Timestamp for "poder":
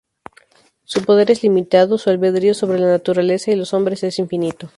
1.03-1.29